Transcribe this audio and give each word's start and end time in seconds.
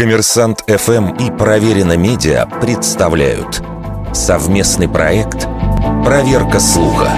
Коммерсант 0.00 0.64
ФМ 0.66 1.10
и 1.16 1.30
Проверено 1.30 1.94
Медиа 1.94 2.46
представляют 2.62 3.62
совместный 4.14 4.88
проект 4.88 5.46
«Проверка 6.06 6.58
слуха». 6.58 7.10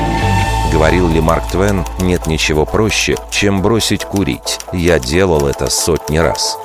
Говорил 0.72 1.06
ли 1.06 1.20
Марк 1.20 1.44
Твен, 1.52 1.84
нет 2.00 2.26
ничего 2.26 2.66
проще, 2.66 3.16
чем 3.30 3.62
бросить 3.62 4.04
курить. 4.04 4.58
Я 4.72 4.98
делал 4.98 5.46
это 5.46 5.70
сотни 5.70 6.18
раз. 6.18 6.58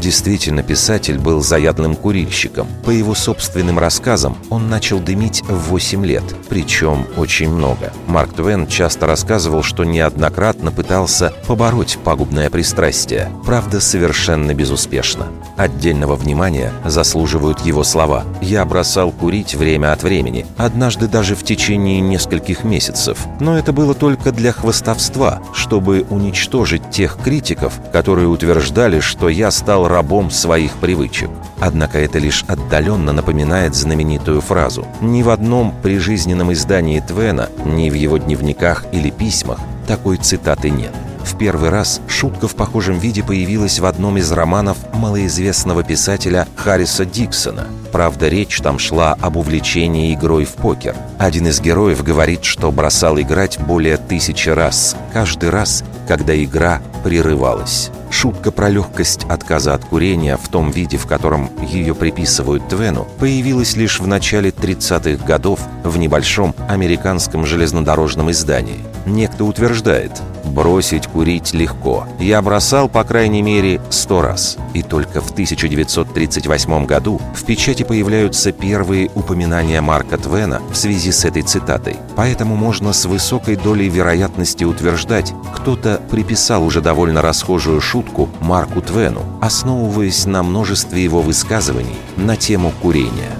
Действительно, 0.00 0.62
писатель 0.62 1.18
был 1.18 1.42
заядлым 1.42 1.94
курильщиком. 1.94 2.66
По 2.86 2.90
его 2.90 3.14
собственным 3.14 3.78
рассказам, 3.78 4.38
он 4.48 4.70
начал 4.70 4.98
дымить 4.98 5.42
в 5.42 5.68
8 5.68 6.06
лет, 6.06 6.24
причем 6.48 7.06
очень 7.18 7.50
много. 7.50 7.92
Марк 8.06 8.32
Твен 8.32 8.66
часто 8.66 9.06
рассказывал, 9.06 9.62
что 9.62 9.84
неоднократно 9.84 10.72
пытался 10.72 11.34
побороть 11.46 11.98
пагубное 12.02 12.48
пристрастие, 12.48 13.30
правда, 13.44 13.78
совершенно 13.78 14.54
безуспешно. 14.54 15.26
Отдельного 15.58 16.16
внимания 16.16 16.72
заслуживают 16.86 17.60
его 17.60 17.84
слова. 17.84 18.24
«Я 18.40 18.64
бросал 18.64 19.12
курить 19.12 19.54
время 19.54 19.92
от 19.92 20.02
времени, 20.02 20.46
однажды 20.56 21.08
даже 21.08 21.34
в 21.34 21.44
течение 21.44 22.00
нескольких 22.00 22.64
месяцев. 22.64 23.18
Но 23.38 23.58
это 23.58 23.74
было 23.74 23.92
только 23.92 24.32
для 24.32 24.52
хвостовства, 24.52 25.42
чтобы 25.52 26.06
уничтожить 26.08 26.88
тех 26.90 27.18
критиков, 27.22 27.74
которые 27.92 28.28
утверждали, 28.28 29.00
что 29.00 29.28
я 29.28 29.50
стал 29.50 29.89
рабом 29.90 30.30
своих 30.30 30.72
привычек. 30.76 31.28
Однако 31.58 31.98
это 31.98 32.18
лишь 32.18 32.44
отдаленно 32.48 33.12
напоминает 33.12 33.74
знаменитую 33.74 34.40
фразу. 34.40 34.86
Ни 35.00 35.22
в 35.22 35.28
одном 35.28 35.74
прижизненном 35.82 36.52
издании 36.52 37.00
Твена, 37.00 37.48
ни 37.64 37.90
в 37.90 37.94
его 37.94 38.16
дневниках 38.16 38.86
или 38.92 39.10
письмах 39.10 39.58
такой 39.86 40.18
цитаты 40.18 40.70
нет. 40.70 40.92
В 41.24 41.36
первый 41.36 41.70
раз 41.70 42.00
шутка 42.08 42.46
в 42.46 42.54
похожем 42.54 42.98
виде 42.98 43.24
появилась 43.24 43.80
в 43.80 43.86
одном 43.86 44.18
из 44.18 44.30
романов 44.30 44.78
малоизвестного 44.94 45.82
писателя 45.82 46.46
Харриса 46.54 47.04
Диксона. 47.04 47.66
Правда, 47.90 48.28
речь 48.28 48.60
там 48.60 48.78
шла 48.78 49.16
об 49.20 49.36
увлечении 49.36 50.14
игрой 50.14 50.44
в 50.44 50.52
покер. 50.54 50.94
Один 51.18 51.48
из 51.48 51.60
героев 51.60 52.04
говорит, 52.04 52.44
что 52.44 52.70
бросал 52.70 53.18
играть 53.20 53.58
более 53.58 53.96
тысячи 53.96 54.48
раз, 54.48 54.96
каждый 55.12 55.50
раз, 55.50 55.82
когда 56.06 56.40
игра 56.40 56.80
прерывалась. 57.02 57.90
Шутка 58.10 58.50
про 58.50 58.68
легкость 58.68 59.24
отказа 59.28 59.72
от 59.72 59.84
курения 59.84 60.36
в 60.36 60.48
том 60.48 60.70
виде, 60.70 60.96
в 60.96 61.06
котором 61.06 61.48
ее 61.62 61.94
приписывают 61.94 62.68
Твену, 62.68 63.06
появилась 63.18 63.76
лишь 63.76 64.00
в 64.00 64.06
начале 64.06 64.50
30-х 64.50 65.24
годов 65.24 65.60
в 65.84 65.96
небольшом 65.96 66.54
американском 66.68 67.46
железнодорожном 67.46 68.30
издании. 68.32 68.84
Некто 69.06 69.44
утверждает, 69.44 70.20
бросить 70.50 71.06
курить 71.06 71.54
легко. 71.54 72.06
Я 72.18 72.42
бросал, 72.42 72.88
по 72.88 73.04
крайней 73.04 73.42
мере, 73.42 73.80
сто 73.90 74.20
раз. 74.20 74.56
И 74.74 74.82
только 74.82 75.20
в 75.20 75.30
1938 75.30 76.86
году 76.86 77.20
в 77.34 77.44
печати 77.44 77.82
появляются 77.82 78.52
первые 78.52 79.10
упоминания 79.14 79.80
Марка 79.80 80.18
Твена 80.18 80.60
в 80.70 80.76
связи 80.76 81.12
с 81.12 81.24
этой 81.24 81.42
цитатой. 81.42 81.96
Поэтому 82.16 82.56
можно 82.56 82.92
с 82.92 83.04
высокой 83.04 83.56
долей 83.56 83.88
вероятности 83.88 84.64
утверждать, 84.64 85.32
кто-то 85.54 86.00
приписал 86.10 86.64
уже 86.64 86.80
довольно 86.80 87.22
расхожую 87.22 87.80
шутку 87.80 88.28
Марку 88.40 88.82
Твену, 88.82 89.22
основываясь 89.40 90.26
на 90.26 90.42
множестве 90.42 91.02
его 91.02 91.22
высказываний 91.22 91.96
на 92.16 92.36
тему 92.36 92.72
курения. 92.82 93.30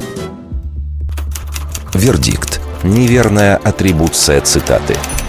Вердикт. 1.95 2.61
Неверная 2.83 3.57
атрибуция 3.57 4.41
цитаты– 4.41 4.97